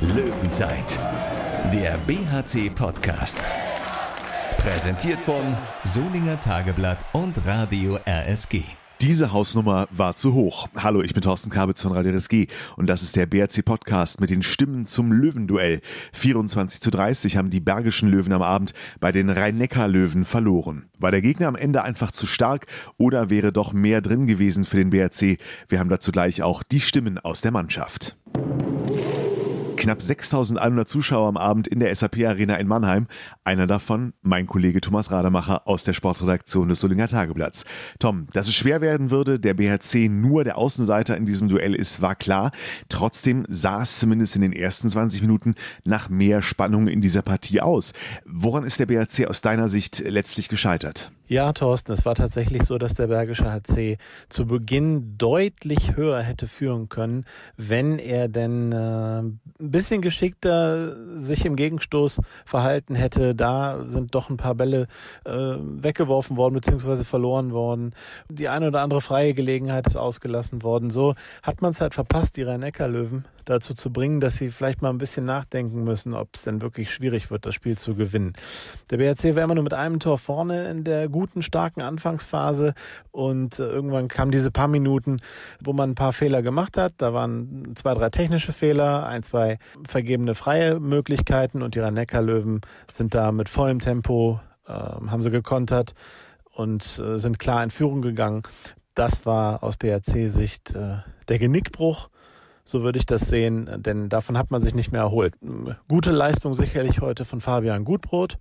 [0.00, 0.98] Löwenzeit,
[1.72, 3.44] der BHC-Podcast.
[4.58, 8.62] Präsentiert von Solinger Tageblatt und Radio RSG.
[9.00, 10.68] Diese Hausnummer war zu hoch.
[10.76, 12.46] Hallo, ich bin Thorsten Kabitz von Radio RSG
[12.76, 15.80] und das ist der BRC Podcast mit den Stimmen zum Löwenduell.
[16.12, 20.88] 24 zu 30 haben die Bergischen Löwen am Abend bei den Rhein-Neckar-Löwen verloren.
[21.00, 22.66] War der Gegner am Ende einfach zu stark
[22.96, 25.38] oder wäre doch mehr drin gewesen für den BRC?
[25.68, 28.16] Wir haben dazu gleich auch die Stimmen aus der Mannschaft.
[29.82, 33.08] Knapp 6100 Zuschauer am Abend in der SAP Arena in Mannheim.
[33.42, 37.64] Einer davon mein Kollege Thomas Rademacher aus der Sportredaktion des Solinger Tageblatts.
[37.98, 42.00] Tom, dass es schwer werden würde, der BHC nur der Außenseiter in diesem Duell ist,
[42.00, 42.52] war klar.
[42.88, 47.60] Trotzdem sah es zumindest in den ersten 20 Minuten nach mehr Spannung in dieser Partie
[47.60, 47.92] aus.
[48.24, 51.10] Woran ist der BHC aus deiner Sicht letztlich gescheitert?
[51.28, 53.96] Ja, Thorsten, es war tatsächlich so, dass der Bergische HC
[54.28, 57.24] zu Beginn deutlich höher hätte führen können,
[57.56, 63.36] wenn er denn äh, ein bisschen geschickter sich im Gegenstoß verhalten hätte.
[63.36, 64.88] Da sind doch ein paar Bälle
[65.24, 67.04] äh, weggeworfen worden bzw.
[67.04, 67.94] verloren worden.
[68.28, 70.90] Die eine oder andere freie Gelegenheit ist ausgelassen worden.
[70.90, 74.90] So hat man es halt verpasst, die Rhein-Neckar-Löwen dazu zu bringen, dass sie vielleicht mal
[74.90, 78.32] ein bisschen nachdenken müssen, ob es denn wirklich schwierig wird, das Spiel zu gewinnen.
[78.90, 82.74] Der BRC war immer nur mit einem Tor vorne in der guten, starken Anfangsphase
[83.10, 85.20] und äh, irgendwann kamen diese paar Minuten,
[85.60, 86.94] wo man ein paar Fehler gemacht hat.
[86.98, 93.14] Da waren zwei, drei technische Fehler, ein, zwei vergebene freie Möglichkeiten und die Rhein-Neckar-Löwen sind
[93.14, 95.94] da mit vollem Tempo, äh, haben sie gekontert
[96.52, 98.42] und äh, sind klar in Führung gegangen.
[98.94, 102.10] Das war aus BRC-Sicht äh, der Genickbruch
[102.64, 105.34] so würde ich das sehen, denn davon hat man sich nicht mehr erholt.
[105.88, 108.38] Gute Leistung sicherlich heute von Fabian Gutbrot,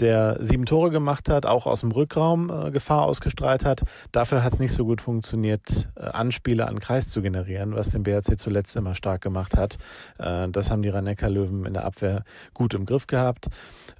[0.00, 3.82] der sieben Tore gemacht hat, auch aus dem Rückraum äh, Gefahr ausgestrahlt hat.
[4.12, 8.04] Dafür hat es nicht so gut funktioniert, äh, Anspiele an Kreis zu generieren, was den
[8.04, 9.78] BRC zuletzt immer stark gemacht hat.
[10.18, 12.22] Äh, das haben die rhein löwen in der Abwehr
[12.54, 13.48] gut im Griff gehabt.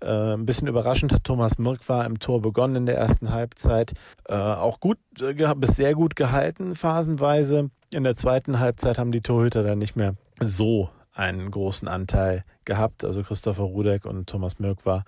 [0.00, 3.92] Äh, ein bisschen überraschend hat Thomas Mirk war im Tor begonnen in der ersten Halbzeit.
[4.28, 7.70] Äh, auch gut, äh, bis sehr gut gehalten, phasenweise.
[7.92, 13.02] In der zweiten Halbzeit haben die Torhüter dann nicht mehr so einen großen Anteil gehabt.
[13.02, 15.04] Also Christopher Rudek und Thomas Mirk war,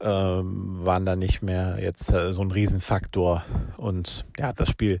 [0.00, 3.44] ähm, waren da nicht mehr jetzt äh, so ein Riesenfaktor.
[3.76, 4.98] Und ja, das Spiel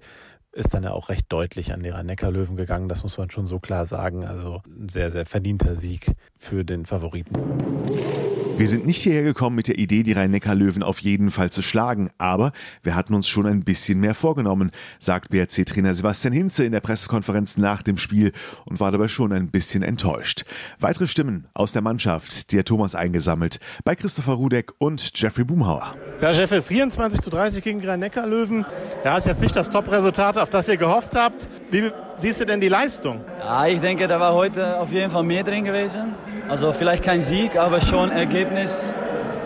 [0.52, 2.88] ist dann ja auch recht deutlich an die Rhein-Neckar-Löwen gegangen.
[2.88, 4.24] Das muss man schon so klar sagen.
[4.24, 7.34] Also ein sehr, sehr verdienter Sieg für den Favoriten.
[8.60, 12.10] Wir sind nicht hierher gekommen mit der Idee, die Rhein-Neckar-Löwen auf jeden Fall zu schlagen,
[12.18, 16.80] aber wir hatten uns schon ein bisschen mehr vorgenommen, sagt BRC-Trainer Sebastian Hinze in der
[16.80, 18.32] Pressekonferenz nach dem Spiel
[18.66, 20.44] und war dabei schon ein bisschen enttäuscht.
[20.78, 25.96] Weitere Stimmen aus der Mannschaft, die hat Thomas eingesammelt, bei Christopher Rudek und Jeffrey Boomhauer.
[26.20, 28.66] Ja, Jeffrey, 24 zu 30 gegen Rhein-Neckar-Löwen.
[29.06, 31.48] Ja, ist jetzt nicht das Top-Resultat, auf das ihr gehofft habt.
[31.70, 33.20] Wie siehst du denn die Leistung?
[33.38, 36.14] Ja, ich denke, da war heute auf jeden Fall mehr drin gewesen.
[36.48, 38.94] Also vielleicht kein Sieg, aber schon Ergebnis.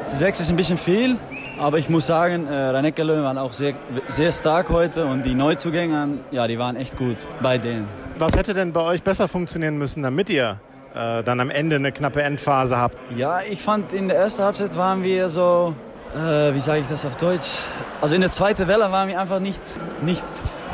[0.09, 1.17] Sechs ist ein bisschen viel.
[1.59, 3.75] Aber ich muss sagen, äh, löwen waren auch sehr,
[4.09, 7.87] sehr stark heute und die Neuzugänge, ja, die waren echt gut bei denen.
[8.19, 10.59] Was hätte denn bei euch besser funktionieren müssen, damit ihr
[10.95, 12.97] äh, dann am Ende eine knappe Endphase habt?
[13.17, 15.77] Ja, ich fand in der ersten Halbzeit waren wir so,
[16.15, 17.59] äh, wie sage ich das auf Deutsch?
[18.01, 19.61] Also in der zweiten Welle waren wir einfach nicht,
[20.03, 20.25] nicht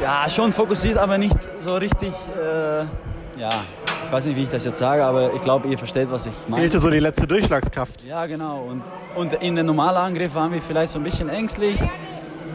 [0.02, 2.80] ja, schon fokussiert, aber nicht so richtig, äh,
[3.40, 3.50] ja,
[4.06, 6.34] ich weiß nicht, wie ich das jetzt sage, aber ich glaube, ihr versteht, was ich
[6.48, 6.62] meine.
[6.62, 8.04] Fehlte so die letzte Durchschlagskraft.
[8.04, 8.62] Ja, genau.
[8.62, 8.82] Und,
[9.14, 11.78] und in den normalen Angriff waren wir vielleicht so ein bisschen ängstlich.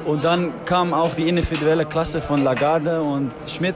[0.06, 3.76] Und dann kam auch die individuelle Klasse von Lagarde und Schmidt.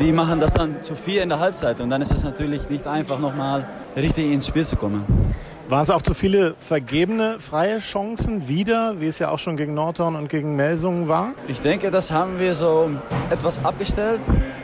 [0.00, 1.80] Die machen das dann zu viel in der Halbzeit.
[1.80, 5.04] Und dann ist es natürlich nicht einfach, nochmal richtig ins Spiel zu kommen.
[5.66, 9.72] Waren es auch zu viele vergebene freie Chancen wieder, wie es ja auch schon gegen
[9.72, 11.32] Nordhorn und gegen Melsungen war?
[11.48, 12.90] Ich denke, das haben wir so
[13.30, 14.20] etwas abgestellt.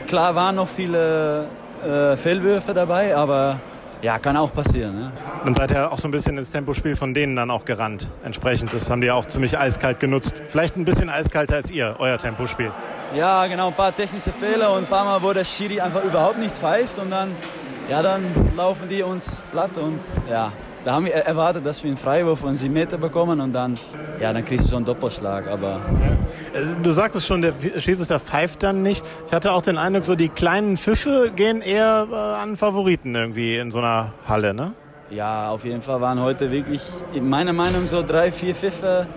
[0.07, 1.47] Klar waren noch viele
[1.83, 3.59] äh, Fehlwürfe dabei, aber
[4.03, 4.95] ja, kann auch passieren.
[4.95, 5.11] Ne?
[5.43, 8.11] Dann seid ihr auch so ein bisschen ins Tempospiel von denen dann auch gerannt.
[8.23, 10.39] Entsprechend, das haben die auch ziemlich eiskalt genutzt.
[10.49, 12.71] Vielleicht ein bisschen eiskalter als ihr, euer Tempospiel.
[13.15, 16.37] Ja, genau, ein paar technische Fehler und ein paar Mal, wo der Schiri einfach überhaupt
[16.37, 17.31] nicht pfeift und dann,
[17.89, 18.23] ja, dann
[18.55, 19.99] laufen die uns platt und
[20.29, 20.51] ja,
[20.83, 23.75] da haben wir erwartet, dass wir einen Freiwurf und sieben Meter bekommen und dann,
[24.19, 25.47] ja, dann kriegst du so einen Doppelschlag.
[25.47, 25.79] Aber
[26.53, 29.05] äh, Du sagst es schon, der Schiedsrichter pfeift dann nicht.
[29.27, 33.57] Ich hatte auch den Eindruck, so die kleinen Pfiffe gehen eher äh, an Favoriten irgendwie
[33.57, 34.73] in so einer Halle, ne?
[35.11, 36.81] Ja, auf jeden Fall waren heute wirklich,
[37.13, 39.07] in meiner Meinung, so drei, vier Pfiffe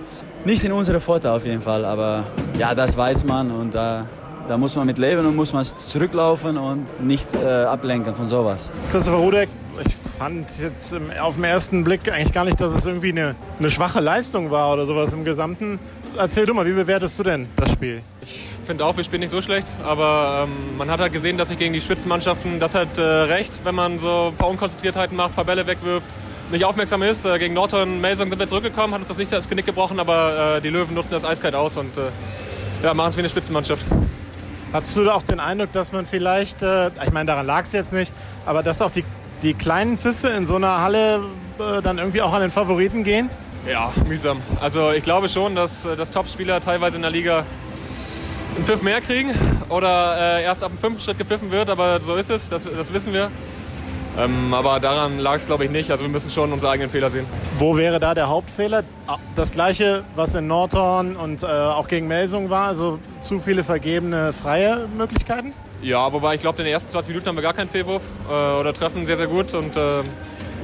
[0.44, 1.84] nicht in unserer Vorteil auf jeden Fall.
[1.84, 2.25] Aber
[2.58, 4.05] ja, das weiß man und da,
[4.49, 8.72] da muss man mit leben und muss man zurücklaufen und nicht äh, ablenken von sowas.
[8.90, 9.49] Christopher Rudek,
[9.87, 13.70] ich fand jetzt auf den ersten Blick eigentlich gar nicht, dass es irgendwie eine, eine
[13.70, 15.78] schwache Leistung war oder sowas im Gesamten.
[16.16, 18.02] Erzähl du mal, wie bewertest du denn das Spiel?
[18.22, 21.49] Ich finde auch, wir spielen nicht so schlecht, aber ähm, man hat halt gesehen, dass
[21.49, 25.31] sich gegen die Spitzenmannschaften das halt äh, recht, wenn man so ein paar Unkonzentriertheiten macht,
[25.31, 26.06] ein paar Bälle wegwirft,
[26.52, 27.25] nicht aufmerksam ist.
[27.25, 30.56] Äh, gegen Norton Mason sind wir zurückgekommen, hat uns das nicht das Genick gebrochen, aber
[30.56, 33.84] äh, die Löwen nutzen das eiskalt aus und äh, ja, machen es wie eine Spitzenmannschaft.
[34.72, 37.93] Hattest du auch den Eindruck, dass man vielleicht, äh, ich meine, daran lag es jetzt
[37.93, 38.12] nicht,
[38.46, 39.05] aber dass auch die,
[39.44, 41.20] die kleinen Pfiffe in so einer Halle
[41.58, 43.29] äh, dann irgendwie auch an den Favoriten gehen?
[43.70, 44.41] Ja, mühsam.
[44.61, 47.44] Also ich glaube schon, dass, dass Topspieler teilweise in der Liga
[48.56, 49.32] einen Pfiff mehr kriegen
[49.69, 52.93] oder äh, erst ab dem fünften Schritt gepfiffen wird, aber so ist es, das, das
[52.93, 53.31] wissen wir.
[54.17, 55.91] Ähm, aber daran lag es, glaube ich, nicht.
[55.91, 57.26] Also wir müssen schon unsere eigenen Fehler sehen.
[57.58, 58.85] Wo wäre da der Hauptfehler?
[59.35, 64.32] Das gleiche, was in Nordhorn und äh, auch gegen Melsung war, also zu viele vergebene
[64.32, 65.52] freie Möglichkeiten?
[65.84, 68.32] Ja, wobei ich glaube, in den ersten 20 Minuten haben wir gar keinen Fehlwurf äh,
[68.32, 69.52] oder treffen sehr, sehr gut.
[69.52, 70.02] Und äh,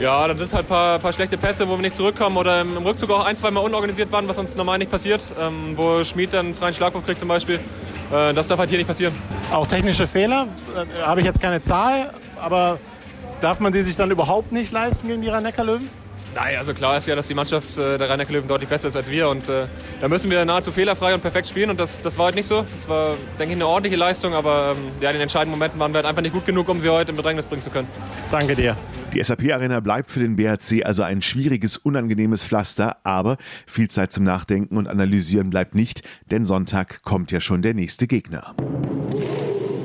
[0.01, 2.63] ja, dann sind es halt ein paar, paar, schlechte Pässe, wo wir nicht zurückkommen oder
[2.63, 5.23] im, Rückzug auch ein, zwei Mal unorganisiert waren, was uns normal nicht passiert.
[5.39, 7.61] Ähm, wo Schmid dann einen freien Schlagwurf kriegt zum Beispiel.
[8.11, 9.15] Äh, das darf halt hier nicht passieren.
[9.53, 10.49] Auch technische Fehler?
[10.75, 12.79] Äh, habe ich jetzt keine Zahl, aber
[13.41, 15.89] Darf man die sich dann überhaupt nicht leisten gegen die Rhein-Neckar-Löwen?
[16.35, 18.97] Nein, also klar ist ja, dass die Mannschaft äh, der rhein löwen deutlich besser ist
[18.97, 19.29] als wir.
[19.29, 19.67] Und äh,
[20.01, 21.71] da müssen wir nahezu fehlerfrei und perfekt spielen.
[21.71, 22.65] Und das, das war halt nicht so.
[22.77, 24.35] Das war, denke ich, eine ordentliche Leistung.
[24.35, 26.81] Aber ähm, ja, in den entscheidenden Momenten waren wir halt einfach nicht gut genug, um
[26.81, 27.89] sie heute in Bedrängnis bringen zu können.
[28.31, 28.77] Danke dir.
[29.13, 32.99] Die SAP-Arena bleibt für den BHC also ein schwieriges, unangenehmes Pflaster.
[33.03, 33.37] Aber
[33.67, 36.03] viel Zeit zum Nachdenken und Analysieren bleibt nicht.
[36.31, 38.55] Denn Sonntag kommt ja schon der nächste Gegner.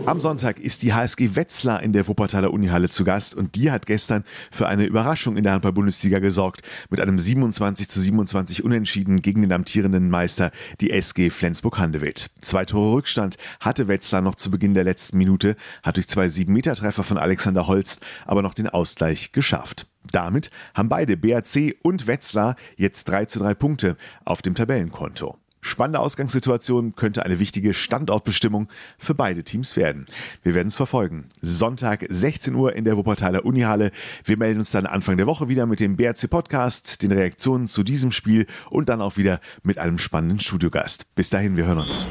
[0.06, 3.88] Am Sonntag ist die HSG Wetzlar in der Wuppertaler Unihalle zu Gast und die hat
[3.88, 6.62] gestern für eine Überraschung in der Handball-Bundesliga gesorgt
[6.92, 12.30] mit einem 27 zu 27 Unentschieden gegen den amtierenden Meister, die SG Flensburg-Handewitt.
[12.42, 17.04] Zwei Tore Rückstand hatte Wetzlar noch zu Beginn der letzten Minute, hat durch zwei 7-Meter-Treffer
[17.04, 19.88] von Alexander Holst aber noch den Ausgleich geschafft.
[20.12, 25.40] Damit haben beide BAC und Wetzlar jetzt 3 zu 3 Punkte auf dem Tabellenkonto.
[25.66, 28.68] Spannende Ausgangssituation könnte eine wichtige Standortbestimmung
[29.00, 30.06] für beide Teams werden.
[30.44, 31.30] Wir werden es verfolgen.
[31.42, 33.90] Sonntag 16 Uhr in der Wuppertaler Unihalle.
[34.24, 37.84] Wir melden uns dann Anfang der Woche wieder mit dem BRC Podcast, den Reaktionen zu
[37.84, 41.16] diesem Spiel und dann auch wieder mit einem spannenden Studiogast.
[41.16, 42.08] Bis dahin, wir hören uns.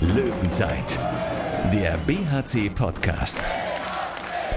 [0.00, 0.96] Löwenzeit,
[1.72, 3.44] der BHC Podcast.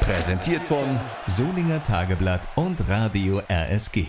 [0.01, 0.85] Präsentiert von
[1.25, 4.05] Solinger Tageblatt und Radio RSG.